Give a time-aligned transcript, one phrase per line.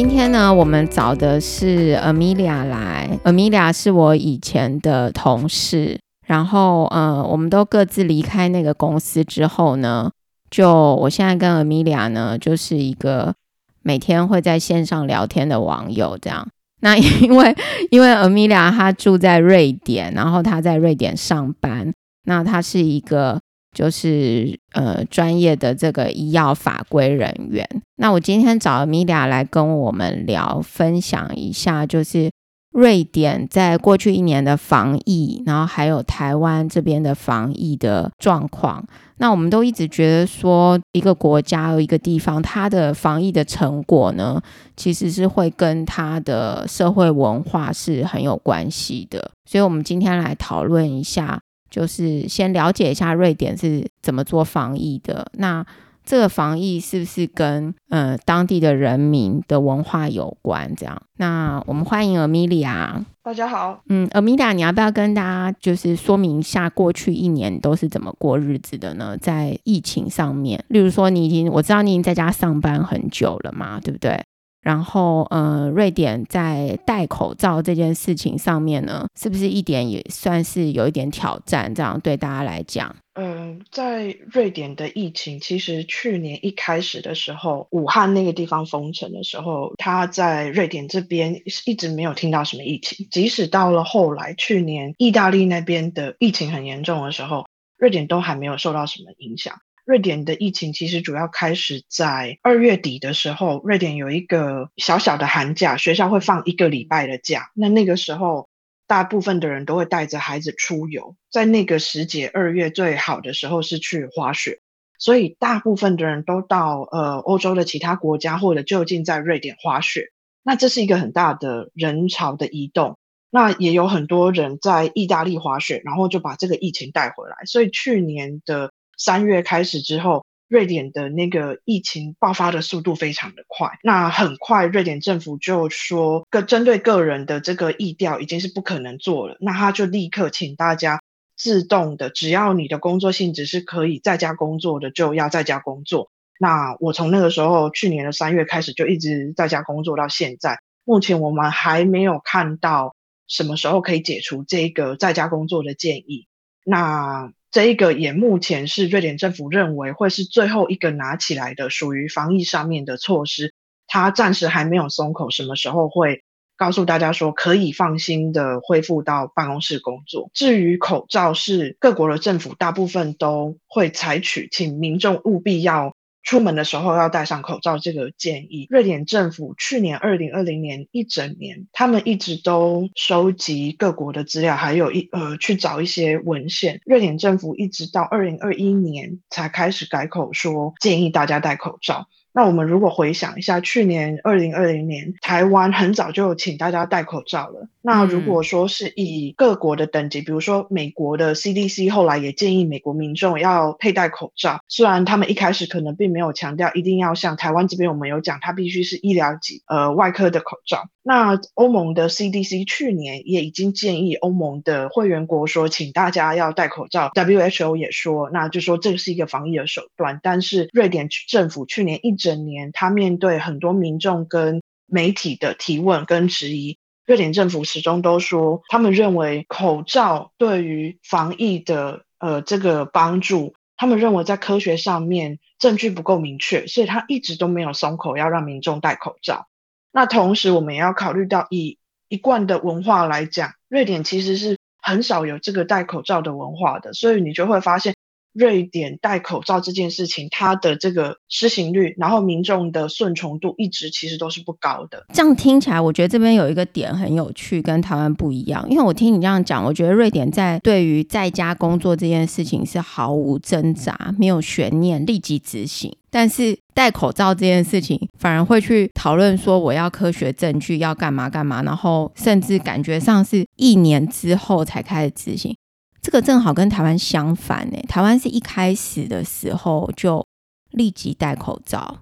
[0.00, 3.18] 今天呢，我们找的是 Amelia 来。
[3.24, 10.08] Amelia 是我以前的同事，然后呃，我们都各自离开那个公司之后呢，
[10.52, 13.34] 就我现在跟 Amelia 呢，就是一个
[13.82, 16.46] 每天会在线上聊天的网友这样。
[16.80, 17.56] 那因为
[17.90, 21.92] 因为 Amelia 她住在瑞典，然后她在瑞典上班，
[22.22, 23.40] 那她是一个。
[23.78, 27.64] 就是呃专业的这个医药法规人员。
[27.98, 32.28] 那我今天找 Amelia 来跟我们聊，分享一下，就是
[32.72, 38.84] 瑞典在过去一年的防疫，然后还有台湾这边的防疫的状况。
[39.18, 44.42] 那我们都一直觉得说，一个国家有一个地方，它的防疫的成果呢，
[44.76, 49.30] 其实是会跟它的社会文化是很有关系的。
[49.48, 51.38] 所以，我们今天来讨论一下。
[51.70, 55.64] 就是先了解一下瑞典是怎么做防疫的，那
[56.04, 60.74] 这个防疫是不是跟呃当地的人民的文化有关？
[60.74, 63.04] 这样，那我们欢迎 Amelia。
[63.22, 69.18] 大家好，嗯，Amelia，你要不要跟大家就是说明一下过去一年都是怎么过日子的呢？
[69.18, 74.18] 在疫情上面，例如说你已经我知道你已经在家上班很久了嘛，对不对？
[74.60, 81.72] 然后，呃，瑞典在戴口罩这件事情上面呢，是不是一点也算是有一点挑战？
[81.74, 93.06] 这样对大家来讲，嗯、呃，在瑞典的疫情，其实去年一开始的时候，武汉那个地方封城的时候，他在瑞典这边一直没有听到什么疫情。
[93.10, 97.46] 即使到了后来，去年意大利那边的疫情很严重的时候，
[97.78, 99.54] 瑞典都还没有受到什么影响。
[99.88, 107.50] 瑞典的疫情其实主要开始在二月底的时候，瑞典有一个小小的寒假，学校会放一个礼拜的假。
[107.54, 108.50] 那那个时候，
[108.86, 111.16] 大部分的人都会带着孩子出游。
[111.30, 114.60] 在那个时节，二月最好的时候是去滑雪，
[114.98, 120.10] 所以大部分的人都到呃欧洲的其他国家或者就近在瑞典滑雪。
[120.42, 122.98] 那这是一个很大的人潮的移动。
[123.30, 127.36] 那也有很多人在意大利滑雪，然后就把这个疫情带回来。
[127.46, 128.70] 所以去年的。
[128.98, 133.78] 三月开始之后，瑞典的那个疫情爆发的速度非常的快。
[133.84, 139.36] 那很快，瑞典政府就说，个针对个人的这个疫调已经是不可能做了。
[139.40, 141.00] 那他就立刻请大家
[141.36, 146.10] 自动的，只要你的工作性质是可以在家工作的，就要在家工作。
[146.40, 150.58] 那我从那个时候，去年的三月开始就一直在家工作到现在。
[150.84, 152.96] 目前我们还没有看到
[153.28, 156.26] 什么时候可以解除这个在家工作的建议。
[156.64, 157.32] 那。
[157.50, 163.54] 这一个也目前是瑞典政府认为会是最后一个拿起来的属于防疫上面的措施，
[163.86, 166.22] 它暂时还没有松口，什么时候会
[166.56, 170.30] 告诉大家说可以放心的恢复到办公室工作？
[170.34, 175.94] 至于口罩，是各国的政府大部分都会采取，请民众务必要。
[176.22, 186.80] 出门的时候要戴上口罩这个建议，瑞典政府去年二零二零年一整年，他们一直都收集各国的资料，还有一呃去找一些文献。
[186.84, 192.08] 瑞典政府一直到二零二一年才开始改口说建议大家戴口罩。
[192.32, 197.68] 那我们如果回想一下，去年二零二零年，台湾很早就请大家戴口罩了。
[197.82, 210.88] 那如果说是以各国的等级，比如说美国的 CDC 后来也建议美国民众要佩戴口罩，虽然他们一开始可能并没有强调一定要像台湾这边我们有讲，它必须是医疗级呃外科的口罩。
[211.02, 217.10] 那欧盟的 CDC 去年也已经建议欧盟的会员国说，请大家要戴口罩。
[217.14, 220.20] WHO 也说，那就说这是一个防疫的手段。
[220.22, 226.76] 但是瑞典政府去年一整年，他面对很多民众跟媒体的提问跟质疑。
[227.06, 239.46] 瑞典政府始终都说，他们认为口罩对于防疫的呃这个帮助，他们认为在科学上面证据不够明确，所以他一直都没有松口要让民众戴口罩。
[239.90, 241.78] 那同时，我们也要考虑到以
[242.08, 247.94] 一贯的文化来讲，瑞典其实是很少有这个戴口罩的文化的，所以你就会发现。
[248.38, 255.04] 瑞典戴口罩这件事情，它的这个施行率，然后民众的顺从度一直其实都是不高的。
[255.12, 258.64] 这样听起来，我觉得这边有一个点很有趣，跟台湾不一样。
[258.70, 265.92] 因为我听你这样讲，我觉得瑞典在对于在家工作这件事情是毫无挣扎、没有悬念、立即执行。
[266.10, 275.54] 但是戴口罩这件事情，反而会去讨论说我要科学证据，要干嘛干嘛，然后甚至感觉上是一年之后才开始执行。
[276.00, 280.24] 这个正好跟台湾相反呢，台湾是一开始的时候就
[280.70, 281.98] 立即戴口罩，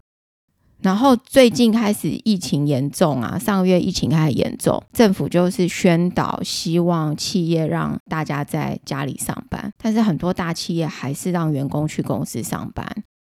[0.83, 12.87] 然后最近开始疫情严重啊，上个月疫情开始严重，政府就是宣导希望企业让大家在家里上班，但是很多大企业还是让员工去公司上班，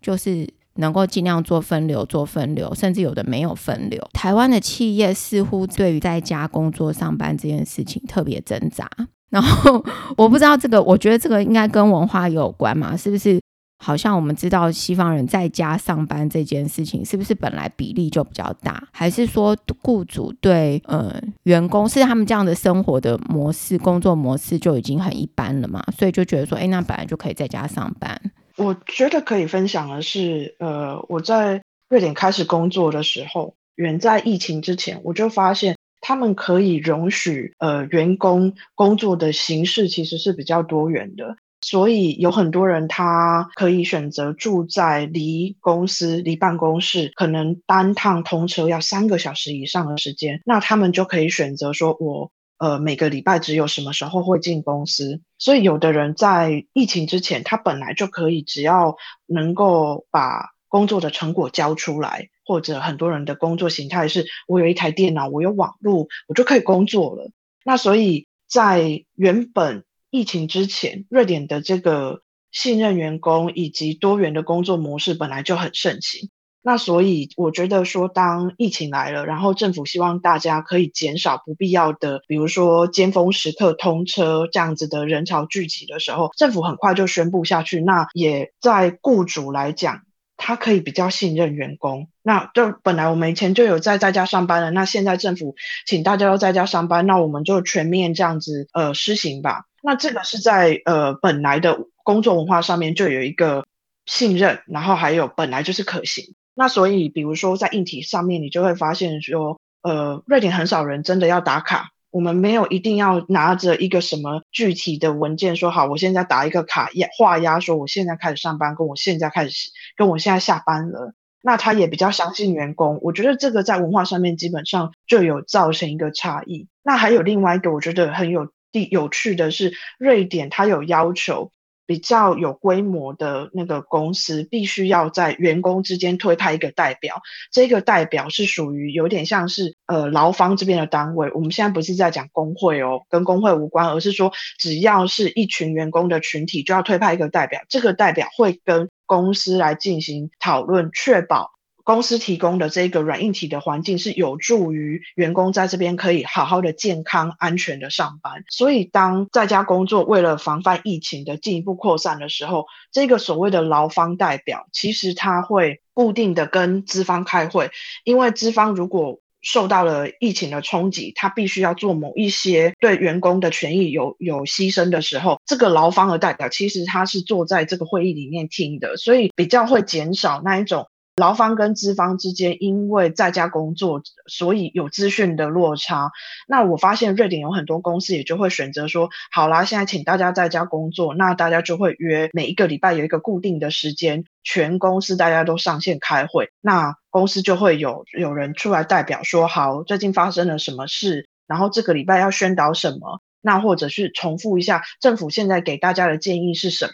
[0.03, 4.07] 就是能够尽量做分流，做分流，甚至有的没有分流。
[4.13, 8.91] 台湾的企业似乎对于在家工作上班这件事情特别挣扎。
[9.31, 9.85] 然后
[10.17, 12.97] 我不知道这个，我觉得这个应该跟文化有关嘛？
[12.97, 13.41] 是不是？
[13.81, 18.83] 好像我们知道西方人在家上班这件事情，是不是本来比例就比较大？
[18.91, 21.15] 还是说雇主对呃
[21.45, 25.81] 员工是他们这样的生活的模式、工作模式就已经很一般了嘛？
[25.97, 28.21] 所以就觉得说，哎，那本来就可以在家上班。
[28.57, 35.77] 我觉得可以分享的是，呃，我在瑞典开始工作的时候，远在疫情之前，我就发现
[36.09, 52.33] 他们可以容许呃员工工作的形式其实是比较多元的，所以有很多人他可以选择住在离公司、离办公室可能单趟通车要三个小时以上的时间，那他们就可以选择说我。
[52.57, 58.97] 呃，每个礼拜只有什么时候会进公司，所以有的人在疫情之前，他本来就可以只要
[59.27, 67.31] 能够把工作的成果交出来，或者很多人的工作形态是，我有一台电脑，我有网络，我就可以工作了。
[67.63, 76.31] 那所以在原本疫情之前，瑞典的这个信任员工以及多元的工作模式本来就很盛行。
[76.61, 87.81] 那所以我觉得说，当疫情来了，然后政府希望大家可以减少不必要的，比如说尖峰时刻通车这样子的人潮聚集的时候，政府很快就宣布下去。
[87.81, 90.03] 那也在雇主来讲，
[90.39, 92.09] 他可以比较信任员工。
[92.23, 95.55] 那就本来我们以前就有在在家上班了，那现在政府
[95.85, 99.67] 请大家都在家上班，那我们就全面这样子呃施行吧。
[99.83, 103.67] 那这个是在呃本来的工作文化上面就有一个
[104.07, 106.35] 信任，然后还有本来就是可行。
[106.55, 111.91] 那所以，比如说在硬体上面，你就会发现说，呃，瑞典很少人真的要打卡。
[112.11, 121.15] 我们没有一定要拿着一个什么具体的文件说好，我现在打一个卡压画押，说我现在开始上班，跟我现在开始，跟我现在下班了。
[121.43, 122.99] 那他也比较相信员工。
[123.03, 126.67] 我觉得这个在文化上面基本上就有造成一个差异。
[126.83, 131.53] 那还有另外一个我觉得很有地有趣的是，瑞典它有要求。
[131.89, 137.23] 比较有规模的那个公司，必须要在员工之间推派一个代表。
[137.51, 141.33] 这个代表是属于有点像是呃劳方这边的单位。
[141.33, 147.63] 我们现在不是在讲工会哦，跟工会无关，而是说只要是一群员工的群体，就要推派一个代表。
[147.71, 151.58] 这个代表会跟公司来进行讨论，确保。
[151.89, 158.45] 公司提供的这个软硬体的环境是有助于员工在这边可以好好的健康安全的上班。
[158.51, 167.71] 所以当在家工作为了防范疫情的进一步扩散的时候，这个所谓的劳方代表其实他会固定的跟资方开会，
[168.05, 180.87] 因为资方如果受到了疫情的冲击，他必须要做某一些对员工的权益有有牺牲的时候，这个劳方的代表其实他是坐在这个会议里面听的，所以比较会减少那一种。
[181.19, 186.11] 劳方跟资方之间，因为在家工作，所以有资讯的落差。
[186.47, 196.51] 那我发现瑞典有很多公司也就会选择说，好啦，现在请大家在家工作，那大家就会约每一个礼拜有一个固定的时间，全公司大家都上线开会。
[196.61, 206.93] 那公司就会有有人出来代表说，好，最近发生了什么事，然后这个礼拜要宣导什么，那或者是重复一下政府现在给大家的建议是什么。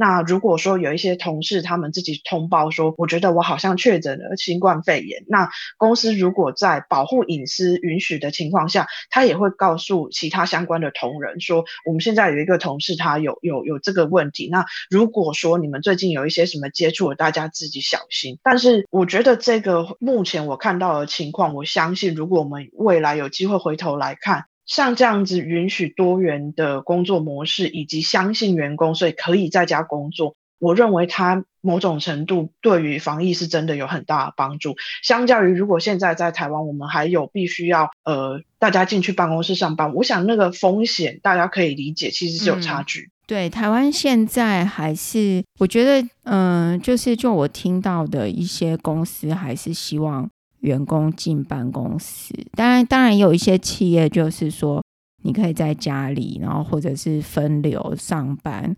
[0.00, 14.48] 那如果说有一些同事他们自己通报说，我觉得我好像确诊了新冠肺炎，那公司如果在保护隐私允许的情况下，他也会告诉其他相关的同仁说，我们现在有一个同事他有有有这个问题。
[14.50, 18.38] 那如果说你们最近有一些什么接触，大家自己小心。
[18.42, 24.49] 但是我觉得这个目前我看到的情况，我相信如果我们未来有机会回头来看。
[24.70, 30.36] 像这样子允许多元的工作模式，以及相信员工，所以可以在家工作。
[30.60, 34.76] 我认为它某种程度对于防疫是真的有很大的帮助。
[35.02, 43.00] 相较于如果现在在台湾，我们还有必须要呃大家进去办公室上班，我想那个风险大家可以理解，其实是有差距。
[43.00, 50.30] 嗯、对，台湾现在还是我觉得，嗯、呃，就是就我听到的一些公司还是希望。
[50.60, 54.82] 员工进办公室，当然，当然有一些企业就是说，
[55.22, 58.76] 你可以在家里，然后或者是分流上班。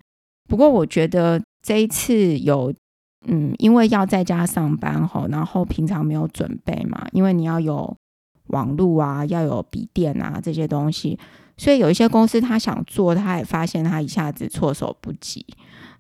[0.49, 2.73] 不过，我觉得这一次有，
[3.27, 7.97] 嗯，因为要在家上班吼，然后平常没有准备嘛，因为你要有
[8.49, 11.19] 网络啊，要有笔电啊这些东西，
[11.57, 15.45] 所以有一些公司他想做，他也发现他一下子措手不及。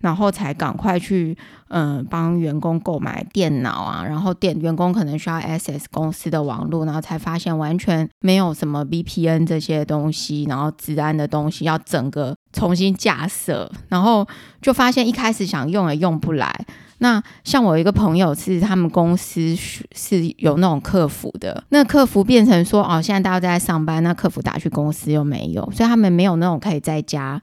[0.02, 1.35] 然后才赶快去，
[1.68, 14.26] 嗯、帮员工购买电脑啊，然后电员工可能需要 SS 公司的网络，然后才发现完全没有什么 VPN 这些东西，然后资安的东西要整个重新架设，然后
[14.61, 16.52] 就发现一开始想用也用不来。
[16.99, 27.40] 那像我一个朋友是他们公司是有那种客服的，那客服变成说哦，现在大家都在上班，那客服打去公司又没有，所以他们没有那种可以在家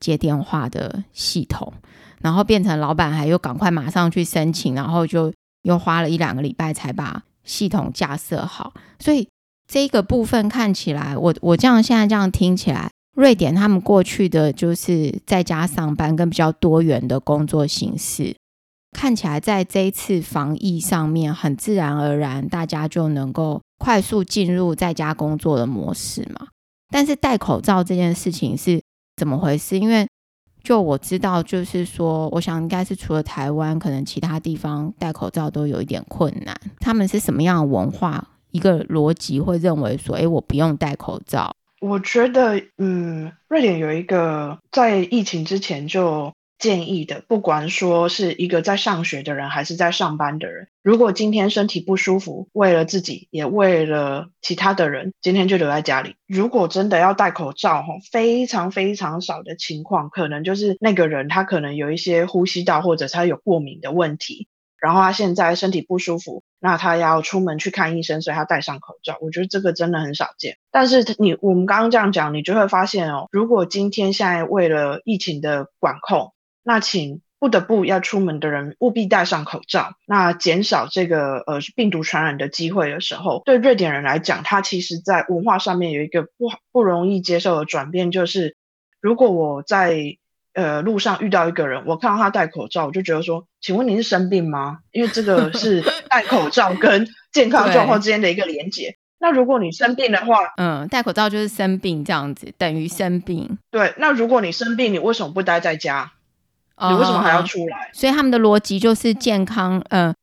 [0.00, 1.72] 接电话的系统，
[2.20, 9.28] 然后变成老板还又赶快马上去申请，然后就又花了一两个礼拜才把系统架设好，所以
[9.66, 12.90] 这个部分看起来，我我这样现在这样听起来。
[13.16, 18.36] 瑞典他们过去的就是在家上班跟比较多元的工作形式，
[18.96, 26.46] 看起来在这一次防疫上面很自然而然，大家就能够快速进入在家工作的模式嘛。
[26.90, 28.80] 但是戴口罩这件事情是
[29.18, 29.76] 怎么回事？
[29.76, 30.08] 因为
[30.62, 36.56] 就我知道，就是说，我想应该是除了台湾，可能其他地方戴口罩都有一点困难。
[36.78, 38.28] 他们是什么样的文化？
[38.52, 41.54] 一个逻辑会认为说，哎，我不用戴口罩。
[41.80, 56.16] 我觉得，嗯，瑞典有一个在疫情之前就建议的，不管说是一个在上学的人还是在上班的人，如果今天身体不舒服，为了自己也为了其他的人，今天就留在家里。
[56.26, 64.48] 如果真的要戴口罩，哈，非常非常少的情况，可能就是那个人他可能有一些呼吸道或者他有过敏的问题。
[64.80, 69.18] 然后他现在身体不舒服，那他要出门去看医生，所以他戴上口罩。
[69.20, 70.56] 我觉得这个真的很少见。
[70.70, 76.32] 但是你我们刚刚这样讲，你就会发现哦，如果今天现在为了疫情的管控，
[76.68, 88.56] 那请不得不要出门的人务必戴上口罩，那减少这个呃病毒传染的机会的时候，对瑞典人来讲，他其实在文化上面有一个不不容易接受的转变，就是
[89.00, 90.18] 如果我在。
[90.54, 94.78] 呃，路上遇到一个人，我看到他戴口罩，我就觉得说，请问您是生病吗？
[94.90, 98.96] 因为这个是 戴口罩跟健康状况之间的一个连结。
[99.20, 103.56] 那如果你生病的话，嗯，戴口罩就是生病这样子，等于生病。
[103.70, 106.10] 对，那如果你生病，你为什么不待在家？
[106.78, 107.90] 哦、你为什么还要出来？
[107.92, 110.14] 所以他们的逻辑就是健康，嗯、呃，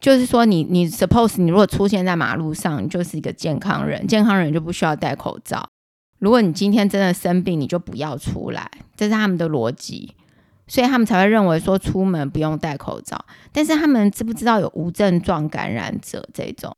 [0.00, 5.68] 就是说你你 suppose 你如果出现在马路上，你就是一个健康人，健康人就不需要戴口罩。
[6.18, 10.14] 如果你今天真的生病，你就不要出来，这是他们的逻辑，
[10.68, 13.24] 所以他们才会认为说出门不用戴口罩。
[13.52, 16.76] 但是他们知不知道有无症状感染者这种？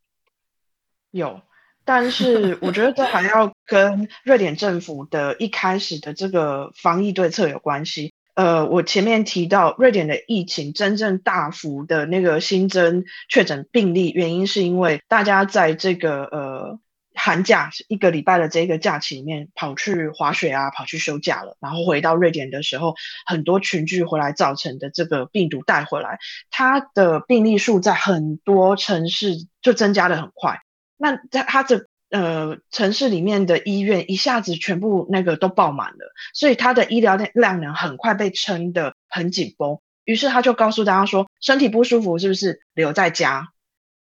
[1.11, 1.43] 有，
[1.85, 8.14] 但是我觉得这还要跟瑞典政府的一开始的这个防疫对策有关系。
[8.35, 16.79] 呃，我前面提到瑞典的疫情真正大幅的那个新增确诊病例，原因是因为大家在这个呃。
[17.17, 26.19] 寒假一个礼拜的这个假期里面，跑去滑雪啊，跑去休假了，然后回到瑞典的时候，很多群聚回来造成的这个病毒带回来，
[26.51, 30.59] 它的病例数在很多城市就增加的很快。
[30.97, 39.81] 那在它的呃城市里面的医院一下子全部那个都爆满了，所以他的医疗量能很快被撑得很紧绷。
[40.05, 43.49] 于是他就告诉大家说，身体不舒服是不是留在家？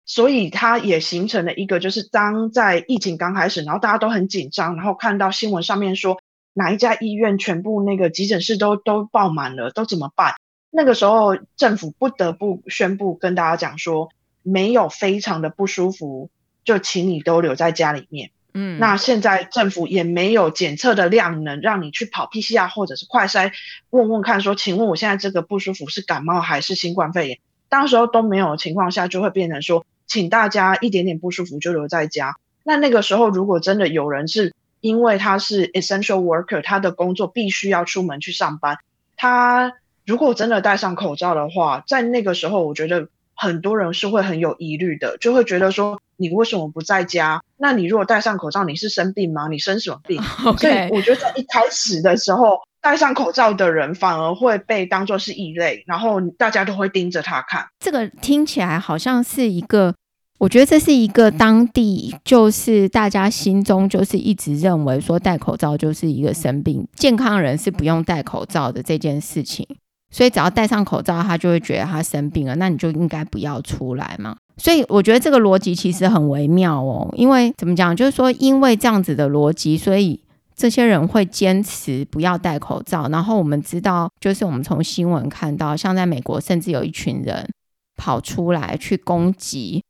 [0.03, 6.19] 所以他也形成了一个，就是当在疫情刚开始，然后大家都很紧张，然后看到新闻上面说
[6.53, 10.33] 哪一家医院全部那个急诊室都都爆满了，都怎么办？
[10.69, 14.09] 那个时候政府不得不宣布跟大家讲说，
[14.41, 16.29] 没有非常的不舒服，
[16.63, 18.31] 就请你都留在家里面。
[18.53, 23.53] 嗯，那现在政府也没有检测的量能让你去跑 PCR 或者是快筛，
[23.89, 27.39] 问问看说，请问我现在这个不舒服是感冒还是新冠肺炎？
[27.69, 32.35] 当时候都没有的情况下，就会变成说，请大家一点点不舒服就留在家。
[32.63, 38.79] 那那个时候，如果真的有人是因为他是 essential worker，他的工作必须要出门去上班，
[39.15, 39.71] 他
[40.05, 43.07] 如果真的戴上口罩的话，在那个时候，我觉得
[43.41, 47.43] 很多人是会很有疑虑的，就会觉得说，你为什么不在家？
[47.57, 49.47] 那你如果戴上口罩，你是生病吗？
[49.49, 50.21] 你生什么病.
[50.59, 52.59] 所以我觉得在一开始的时候。
[52.83, 57.63] 戴上口罩的人反而会被当作是异类，然后大家都会盯着他看。
[57.79, 59.93] 这个听起来好像是一个，
[60.39, 69.67] 我觉得这是一个当地就是大家心中就是一直认为说戴口罩就是一个生病，健康人是不用戴口罩的这件事情。
[70.11, 74.35] 所以只要戴上口罩，他就会觉得他生病了，那你就应该不要出来嘛。
[74.57, 80.21] 所以我觉得这个逻辑其实很微妙哦，因为怎么讲，就是说因为这样子的逻辑，所以。
[80.53, 87.49] 这些人会坚持不要戴口罩，然后我们知道，就是我们从新闻看到，像在美国，甚至有一群人
[87.97, 89.83] 跑出来去攻击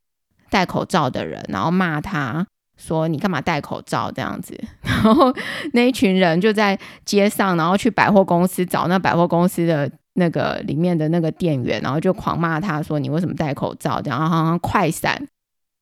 [0.50, 2.48] 戴口罩的人，然后骂他
[2.78, 5.36] 说：“你干嘛戴口罩？”这样子，然后
[5.74, 15.28] 那一群人就在街上，然后去百货公司找那百货公司的那个里面的那个店员，然后就狂骂他说：“你为什么戴口罩？”然后好像快闪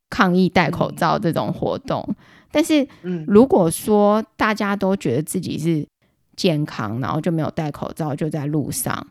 [0.09, 2.15] 抗议戴口罩这种活动。
[2.51, 2.87] 但是，
[3.27, 5.87] 如果说大家都觉得自己是
[6.35, 9.07] 健康，然后就没有戴口罩，就在路上，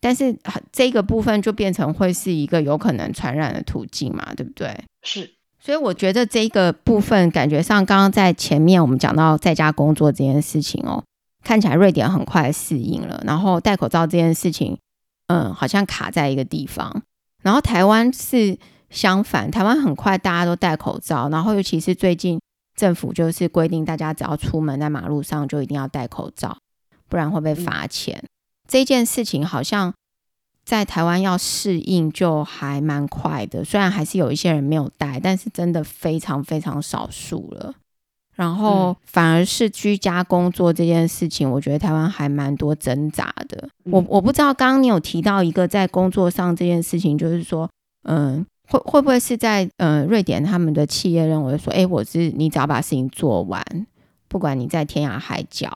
[0.00, 0.36] 但是
[0.70, 4.78] 这个部分就变成会是一个有可能传染的途径嘛，对不对？
[5.02, 11.02] 是，所以我觉得这个部分感觉上，刚刚在前面我们讲到在家工作这件事情哦，
[11.44, 14.76] 看起来瑞典很快适应了，然后戴口罩这件事情，
[15.28, 17.02] 嗯，好像卡在一个地方，
[17.42, 18.58] 然后台湾是
[18.90, 22.40] 相反，台湾很快大家都戴口罩，然后尤其是最近。
[22.76, 26.58] 政府就是规定，大家只要出门在马路上就一定要戴口罩，
[27.08, 28.18] 不然会被罚钱。
[28.20, 28.28] 嗯、
[28.66, 29.94] 这件事情好像
[30.64, 37.74] 在台湾要适应就还蛮快的，虽然还是有一些人没有戴，但是真的非常非常少数了。
[38.34, 43.68] 然后反而是居家工作这件事情，我觉得台湾还蛮多挣扎的。
[43.84, 47.68] 嗯、我我不知道，刚刚你有提到一个在工作上这件事情，就是说，
[48.04, 48.44] 嗯。
[48.66, 53.62] 会会不会是在嗯瑞典他们的企业认为说，哎，我是你只要把事情做完，
[54.26, 55.70] 不管你在天涯海角，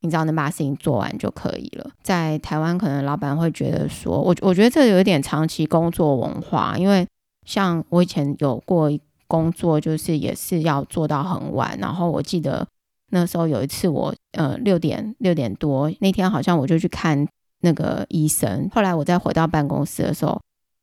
[0.00, 1.88] 你只要能把事情做完就可以了。
[2.02, 7.06] 在台湾，可能老板会觉得说，我我觉得这有一点长期工作文化，因为
[7.46, 8.90] 像我以前有过
[9.32, 11.78] 工作，就是也是要做到很晚。
[11.80, 12.66] 然后我记得
[13.08, 17.26] 那时候有一次我呃六点六点多那天好像我就去看
[17.60, 20.38] 那个医生，后来我再回到办公室的时候，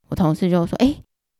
[0.08, 0.96] 我同事就说，哎。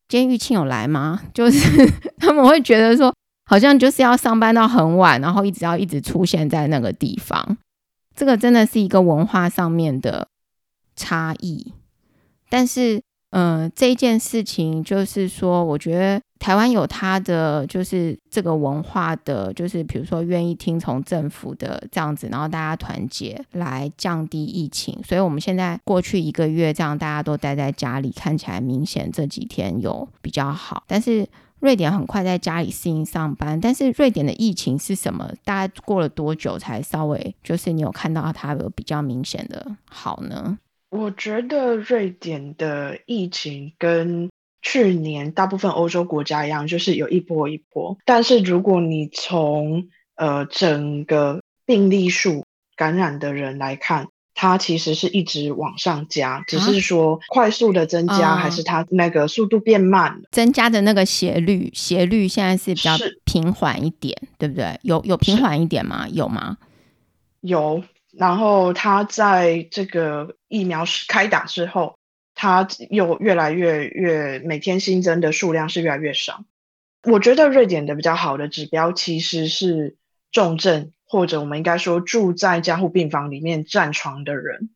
[0.08, 1.22] 今天玉庆有来吗？
[1.34, 1.60] 就是
[2.18, 3.14] 他们会觉得说，
[3.46, 7.58] 好像就是要上班到很晚，然后一直要一直出现在那个地方。
[8.16, 10.28] 这个真的是一个文化上面的
[10.96, 11.74] 差异，
[12.50, 13.02] 但是。
[13.32, 24.98] 嗯、这件事情就是说，我觉得台湾有它的就是这个文化的，就是比如说愿意听从政府的这样子，然后大家团结来降低疫情。
[25.04, 30.84] 所以我们现在过去一个月这样大家都待在家里，看起来明显这几天有比较好。
[30.88, 31.28] 但是
[31.60, 35.30] 瑞典很快在家里适应上班，但是瑞典的疫情是什么？
[35.44, 40.58] 大概过了多久才稍微就是你有看到它有比较明显的好呢？
[40.92, 44.30] 我觉得瑞典的疫情跟
[44.62, 47.98] 去年大部分欧洲国家一样，就是有一波一波。
[48.06, 52.46] 但是如果你从呃整个病例数
[52.76, 60.22] 感染的人来看，它其实是一直往上加，只是说快速的增加，还是它那个速度变慢了。
[60.32, 64.80] 增加的那个斜率，斜率现在是比较平缓一点，对不对？
[64.84, 66.08] 有有平缓一点吗？
[66.10, 66.58] 有吗？
[67.42, 67.84] 有。
[68.18, 71.96] 然后它在这个疫苗开打之后，
[72.42, 76.46] 他又越来越越每天新增的数量是越来越少。
[77.04, 79.98] 我觉得瑞典的比较好的指标其实是
[80.32, 84.70] 重症，或者我们应该说住在加护病房里面占床的人。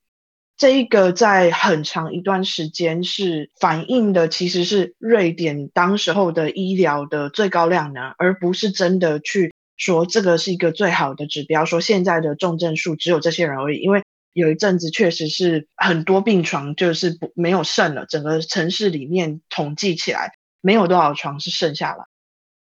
[0.57, 9.53] 这一个在很长一段时间是反映的其实是瑞典当时候的医疗的最高量能，而不是真的去。
[9.75, 14.02] 说这个是一个最好的指标，说现在的重症数只有这些人而已，因为
[14.33, 22.05] 有一阵子确实是很多病床就是不没有剩了，整个城市里面统计起来没有多少床是剩下来。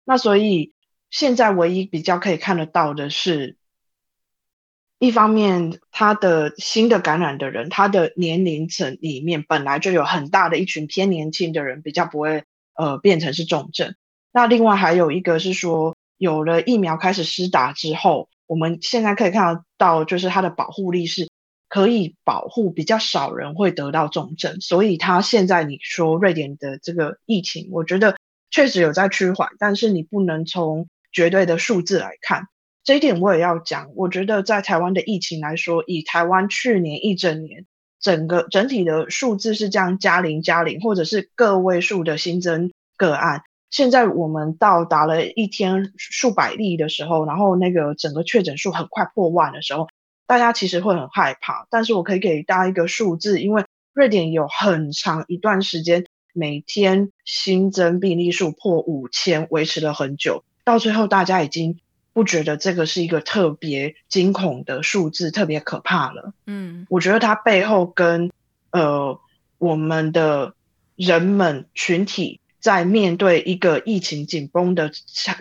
[0.05, 0.73] 那所以
[1.09, 3.57] 现在唯一比较可以看得到的是，
[4.99, 12.43] 一方面他的新的感染的人，他的年龄层里面本来就有很大的一群偏年轻的人，比较不会
[12.75, 13.95] 呃变成是重症。
[14.31, 15.95] 那另外还有一个是说。
[16.19, 21.27] 有了疫苗开始施打之后，我们现在可以看得到，就是它的保护力是
[21.73, 28.15] 可以保护比较少人会得到重症，所以它现在你说瑞典的这个疫情，我觉得
[28.51, 32.47] 确实有在趋缓，但是你不能从绝对的数字来看。
[32.83, 37.65] 这一点我也要讲，我觉得在台湾的疫情来说，以台湾去年一整年
[37.99, 43.41] 整个整体的数字是这样加零加零，或者是个位数的新增个案。
[43.71, 49.87] 现在我们到达了一天数百例的时候，然后那个整个确诊数很快破万的时候，
[50.33, 51.67] 大家其实会很害怕。
[51.69, 61.79] 但是我可以给大家一个数字，因为瑞典有很长一段时间每天新增病例数破五千，维持了很久，到最后大家已经
[62.13, 66.33] 不觉得这个是一个特别惊恐的数字，特别可怕了。
[66.47, 68.31] 嗯，我觉得它背后跟
[68.71, 69.19] 呃
[69.59, 70.55] 我们的
[70.95, 72.39] 人们群体。
[72.63, 74.89] 在面对一个疫情紧绷的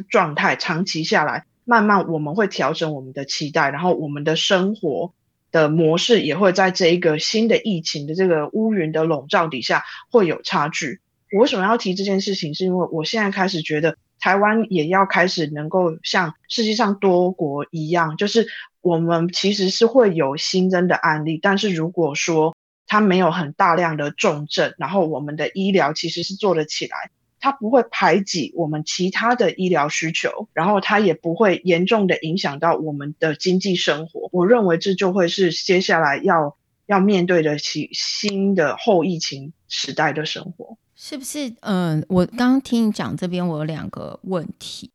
[0.09, 5.12] 状态，长期下来，慢慢我们会调整我们的期待，然后我们的生活
[5.51, 11.01] 的模式也会在这一个新的疫情的这个乌云的笼罩底下会有差距。
[11.31, 12.55] 我为什么要提这件事情？
[12.55, 18.46] 是因为我现在开始觉得，台湾也要开始能够像世界上多国一样，就是
[18.81, 22.55] 我们其实是会有新增的案例，但是如果说
[22.87, 27.11] 它没有很大量的重症，然后我们的医疗其实是做得起来，
[27.42, 34.28] 它不会排挤我们其他的医疗需求，然后它也不会严重的影响到我们的经济生活。
[34.31, 40.78] 我认为这就会是接下来要要面对得起新的后疫情时代的生活。
[40.94, 41.52] 是不是？
[41.62, 44.92] 嗯、我刚刚听你讲这边，我有两个问题。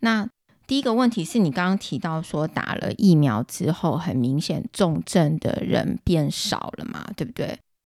[0.00, 0.28] 那
[0.66, 7.56] 第一个问题是你刚刚提到说打了疫苗之后，很明显重症的人变少了嘛，对不对？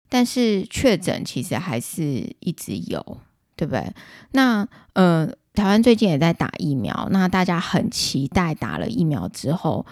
[0.10, 3.17] 但是确诊其实还是一直有，
[3.55, 3.93] 对不对？
[4.31, 9.85] 那呃，台湾最近也在打疫苗，那大家很期待打了疫苗之后，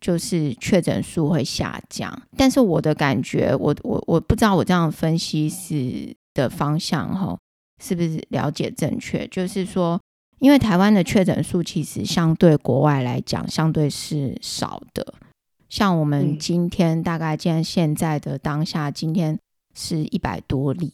[0.00, 2.22] 就是确诊数会下降。
[2.36, 7.38] 但是我的感觉，我我我不知道我这样分析是的方向哈，
[7.82, 9.26] 是不是了解正确？
[9.28, 10.00] 就是说，
[10.40, 15.14] 因为台湾的确诊数其实相对国外来讲，相对是少的。
[15.68, 19.38] 像我们今天大概，既然现在的当下，今天。
[19.76, 20.92] 是一百多例，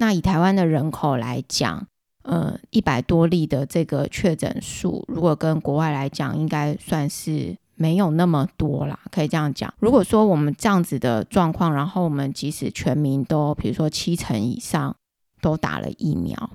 [0.00, 1.86] 那以台湾的人口来讲，
[2.22, 9.72] 呃，一百多例的这个确诊数，如果跟国外来讲，应该算是没有那么多啦，可以这样讲。
[9.78, 14.96] 如果说我们这样子的状况，然后我们即使全民都，比如说七成以上
[15.42, 16.52] 都打了疫苗，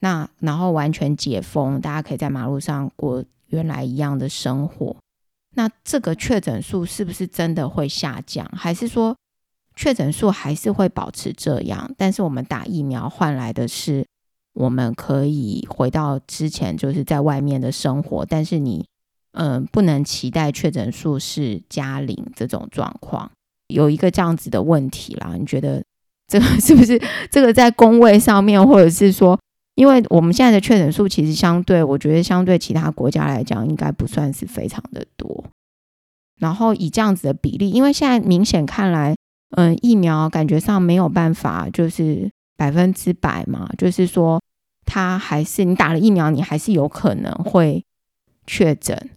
[0.00, 4.96] 那然后完全解封，大家可以在马路上过原来一样的生活，
[5.56, 9.14] 那这个确诊数是不是真的会下降，还是说？
[9.76, 14.04] 确诊数还是会保持这样，但是我们打疫苗换来的是，
[14.54, 18.84] 我们可以回到之前就是在外面的生活，但是你
[19.32, 23.30] 嗯、不能期待确诊数是加零这种状况，
[23.66, 25.34] 有一个这样子的问题啦。
[25.38, 25.84] 你觉得
[26.26, 26.98] 这个是不是
[27.30, 29.38] 这个在工位上面，或者是说，
[29.74, 35.44] 因为我们现在的确诊数其实相对，我觉得相对其他国家来讲，应该不算是非常的多。
[36.40, 39.14] 然后以这样子的比例，因为现在明显看来。
[39.50, 44.42] 嗯，疫苗感觉上没有办法，就是百分之百嘛，就是说，
[44.84, 47.84] 它还是你打了疫苗，你还是有可能会
[48.46, 49.10] 确诊，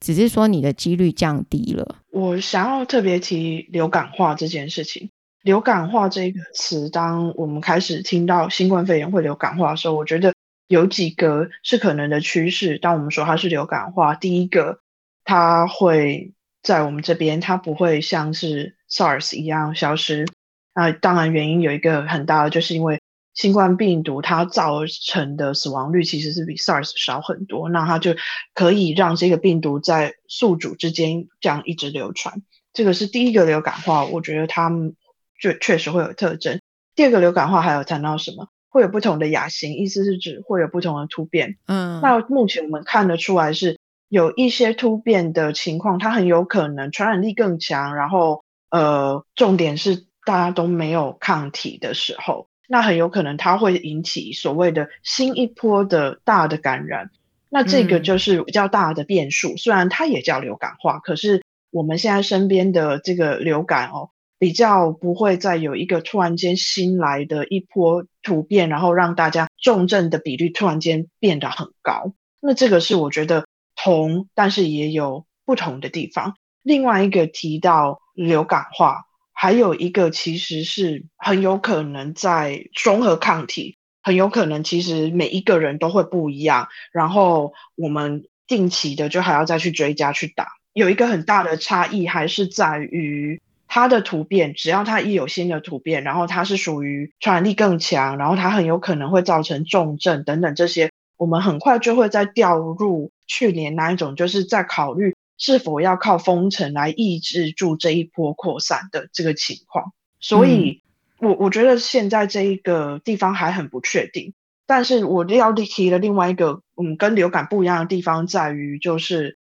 [0.00, 1.96] 只是说你的几率降低了。
[2.10, 5.10] 我想要特别提流感化这件事情。
[5.42, 10.32] 流感化这个词，当我们开始听到新冠肺炎会流感化的时候，我觉得
[10.68, 12.78] 有几个是可能的趋势。
[12.78, 14.78] 当我们说它是流感化，第一个，
[15.24, 18.76] 它会在我们这边，它不会像是。
[18.92, 20.26] SARS 一样消失，
[20.74, 23.00] 那当然原因有一个很大的，就是因为
[23.32, 28.14] 新冠病毒它造成的死亡率其实是比 SARS 少很多，那它就
[28.52, 32.42] 可以让这个病毒在宿主之间这样一直流传。
[32.74, 34.94] 这个是第一个流感化，我觉得它们
[35.40, 36.60] 就确实会有特征。
[36.94, 38.48] 第二个流感化还有谈到什么？
[38.68, 41.56] 会有不同的亚型，意思是指会有不同的突变。
[41.64, 43.80] 嗯，那目前我们看得出来是
[44.12, 48.44] 有一些突变的情况，它很有可能传染力更强，然后。
[48.74, 57.10] 呃，重点是大家都没有抗体的时候，那很有可能它会引起所谓的新一波的大的感染。
[57.50, 59.52] 那这个就是比较大的变数。
[59.52, 72.14] 嗯、虽然它也叫流感化，可是我们现在身边的这个流感哦，比较不会再有一个突然间新来的一波突变，然后让大家重症的比率突然间变得很高。
[72.40, 73.44] 那这个是我觉得
[73.82, 76.36] 同，但是也有不同的地方。
[76.62, 90.48] 另外一个提到流感化，还有一个其实是很有可能在中和抗体，很有可能其实每一个人都会不一样，然后我们定期的就还要再去追加去打。
[90.72, 105.14] 有一个很大的差异还是在于它的突变，只要它一有新的突变，然后它是属于传染力更强，然后它很有可能会造成重症等等这些，我们很快就会再掉入去年那一种，就是在考虑。
[105.38, 109.92] 是否要靠封城来抑制住这一波扩散的这个情况？
[110.20, 110.82] 所以，
[111.18, 114.34] 我我觉得现在这一个地方还很不确定。
[114.66, 119.36] 但是我要提的另外一个，嗯，跟流感不一样的地方在于，就是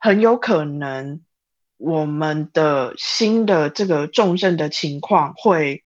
[0.00, 1.20] 很有可能
[1.76, 5.84] 我们的新的这个重症的情况会，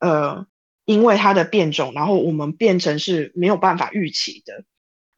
[0.00, 0.44] 呃，
[0.84, 4.64] 因为它的变种，然后我们变成是没有办法预期的。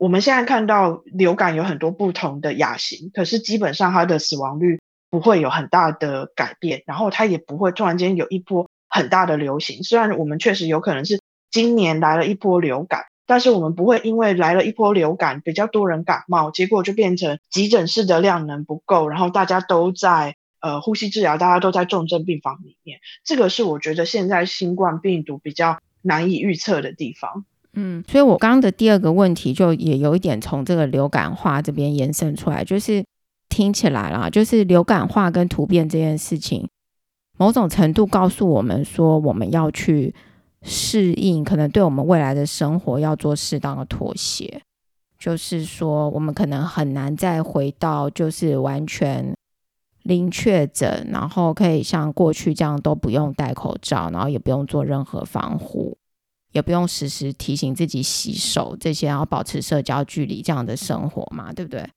[0.00, 9.82] 我们现在看到流感有很多不同的亚型，可是基本上它的死亡率不会有很大的改变，然后它也不会突然间有一波很大的流行。
[9.82, 23.00] 虽然我们确实有可能是今年来了一波流感，但是我们不会因为来了一波流感，比较多人感冒，结果就变成急诊室的量能不够，然后大家都在呃呼吸治疗，大家都在重症病房里面。
[23.22, 27.44] 这个是我觉得现在新冠病毒比较难以预测的地方。
[27.74, 33.04] 嗯，所以我刚刚的第二个问题就也有一点从这个流感化这边延伸出来，就是
[33.48, 36.68] 听起来啦，就是流感化跟突变这件事情，
[37.38, 40.14] 某种程度告诉我们说，我们要去
[40.62, 44.62] 适应，可能对我们未来的生活要做适当的妥协，
[45.18, 49.32] 就是说我们可能很难再回到就是完全
[50.02, 55.96] 零确诊，然后可以像过去这样都不用戴口罩，然后也不用做任何防护，
[56.52, 61.88] 也不用时时提醒自己洗手这些，然后保持社交距离这样的生活嘛，对不对？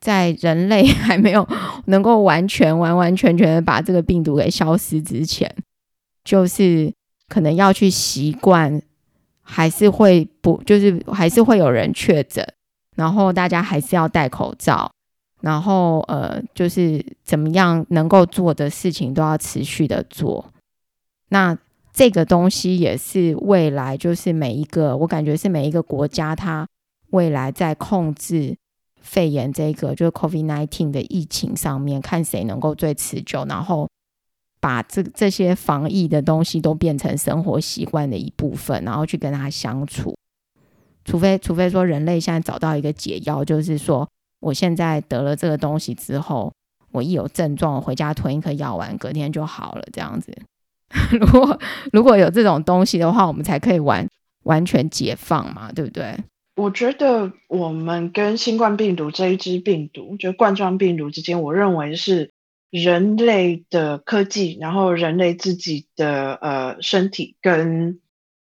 [0.00, 1.46] 在人类 还没有
[1.86, 5.54] 能够完全完完全全的把这个病毒给消失之前，
[6.24, 6.92] 就是
[7.28, 8.80] 可能要去习惯，
[9.42, 12.46] 还是会不就是还是会有人确诊，
[12.96, 14.90] 然后大家还是要戴口罩。
[15.42, 20.52] 然后呃，就是怎么样能够做的事情都要持续的做。
[21.30, 21.56] 那
[22.00, 26.66] 这个东西也是未来，就是每一个我感觉是每一个国家它
[27.10, 28.56] 未来在控制
[29.02, 33.86] 肺炎这个就是 COVID-19 的疫情上面，看谁能够最持久，然后
[34.62, 40.16] 把这这些防疫的东西都变成生活习惯的一部分，然后去跟它相处。
[41.04, 44.08] 除非除非说人类现在找到一个解药，就是说。
[44.40, 46.50] 我现在得了这个东西之后，
[46.92, 49.84] 我一有症状，我回家吞一颗药丸，隔天就好了。
[49.92, 50.34] 这样子，
[51.20, 51.60] 如果
[51.92, 54.08] 如果有这种东西的话，我们才可以完
[54.44, 56.16] 完全解放嘛，对不对？
[56.56, 62.32] 我觉得我们跟新冠病毒这一支病毒，就冠状病毒之间，我认为是
[62.70, 68.00] 人类的科技，然后人类自己的呃身体跟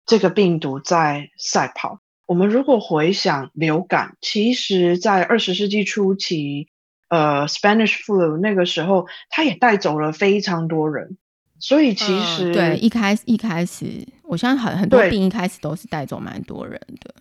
[0.05, 1.99] 这个病毒在赛跑。
[2.25, 6.67] 我们如果回想流感，其实，在二十世纪初期，
[7.09, 11.17] 呃，Spanish flu 那个时候，它也带走了非常多人。
[11.59, 17.13] 所以其实、呃、对一开始一开始，我相信很很多病一开始都是带走蛮多人的。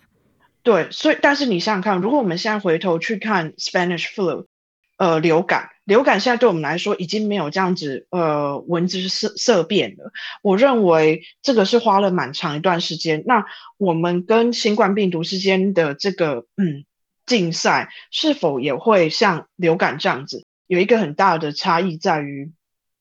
[0.62, 4.46] 对，所以但是你想想看，如果我们现在回头去看 Spanish flu，
[4.96, 5.70] 呃，流感。
[5.84, 10.10] 流感现在对我们来说已经没有这样子，呃，闻之色色变了。
[10.42, 13.22] 我认为这个是花了蛮长一段时间。
[13.24, 13.44] 那
[13.78, 16.84] 我们跟新冠病毒之间的这个嗯
[17.24, 20.44] 竞赛，是否也会像流感这样子？
[20.66, 22.50] 有一个很大的差异在于，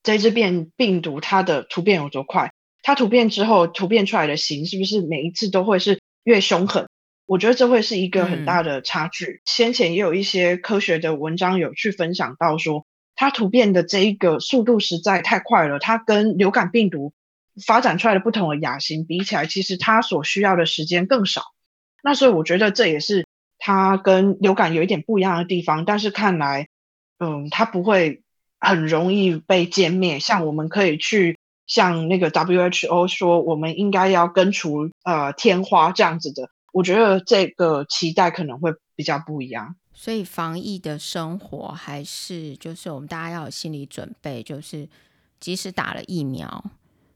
[0.05, 2.53] 这只变病毒它的突变有多快？
[2.83, 6.87] 它突变之后突变出来的型是不是每一次都会是越凶狠？
[7.25, 9.25] 我觉得这会是一个很大的差距。
[9.25, 15.79] 嗯、先前也有一些科学的文章有去分享到说，它突变的这一个速度实在太快了。
[15.79, 17.13] 它跟流感病毒
[17.65, 21.41] 发展出来的不同的亚型比起来，其实它所需要的时间更少。
[22.03, 23.25] 那所以我觉得这也是
[23.57, 25.83] 它跟流感有一点不一样的地方。
[25.83, 26.67] 但是看来，
[27.17, 28.21] 嗯，它不会
[28.59, 30.19] 很容易被歼灭。
[30.19, 31.37] 像我们可以去
[31.67, 36.49] 像那个 WHO 说，我们应该要根除呃天花这样子的。
[36.73, 44.85] 我觉得这个期待可能会比较不一样，所以防疫的生活还是就是我们大家要有心理准备，就是
[45.39, 46.63] 即使打了疫苗，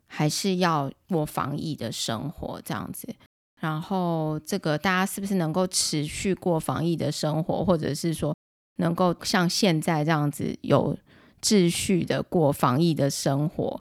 [0.07, 3.13] 还是要过防疫的生活这样子。
[3.59, 8.33] 然后这个大家是不是能够持续过防疫的生活，或者是说
[8.77, 10.97] 能够像现在这样子有
[11.41, 13.79] 秩序的过防疫的生活？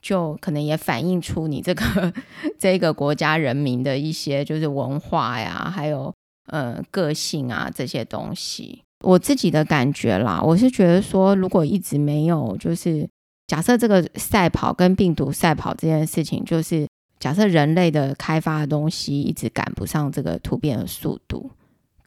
[0.00, 2.12] 就可能也反映出你这个
[2.56, 6.14] 这个国家人民的一些就是文化呀，还有
[6.46, 8.82] 呃个性啊这些东西。
[9.04, 13.08] 我自己的感觉啦，我是觉得说，如果一直没有就是
[13.48, 16.86] 假设这个赛跑跟病毒赛跑这件事情，就是
[17.18, 21.50] 假设人类的开发的东西一直赶不上这个突变的速度，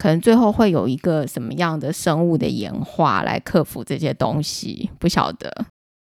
[0.02, 5.66] 可能最后会有一个什么样的生物的演化来克服这些东西，不晓得。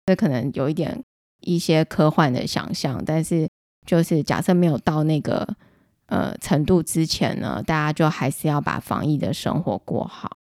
[0.05, 1.03] 这可能有一点。
[1.43, 3.49] 一些科幻的想象，但是
[3.83, 5.55] 就是假设没有到那个
[6.05, 10.37] 呃程度之前呢，大家就还是要把防疫的生活过好。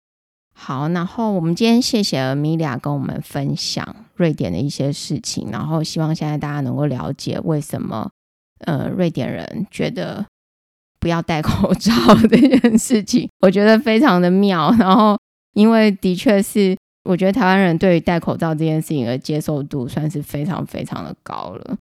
[0.56, 8.10] 好，然后我们今天谢谢 Amelia 跟我们分享瑞典的一些事情，然后希望现在大家能够了解为什么
[8.66, 10.26] 呃瑞典人觉得
[11.00, 11.92] 不要戴口罩
[12.30, 14.72] 这件事情，我觉得非常的妙。
[14.80, 15.18] 然后
[15.54, 16.76] 因为的确是。
[17.08, 21.78] 我觉得台湾人对于戴口罩这件事情的接受度算是非常非常的高了，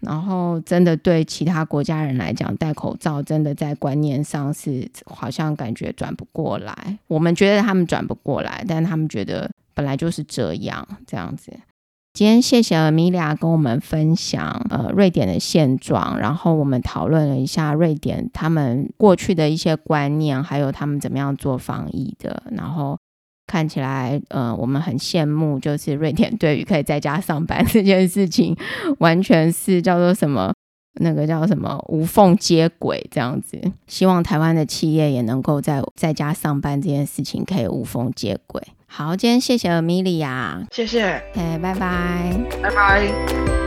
[0.00, 6.98] 然后真的对其他国家人来讲，戴口罩真的在观念上是好像感觉转不过来。
[7.08, 11.52] 我们觉得他们转不过来，但他们觉得本来就是这样这样子。
[12.12, 22.98] 今天谢谢 Amelia 跟我们分享呃瑞典的现状，然后我们讨论了一下瑞典他们过去的一些观念，还有他们怎么样做防疫的，然后。
[23.46, 28.56] 看起来，呃，我们很羡慕，就是瑞典对于可以在家上班这件事情，
[29.00, 30.54] 完全是叫做什么，
[31.00, 33.60] 那个叫什么无缝接轨这样子。
[33.88, 38.62] 希望台湾的企业也能够在在家上班这件事情可以无缝接轨。
[38.92, 43.59] 好，今天谢谢 Amelia，谢谢，哎，拜拜，拜拜。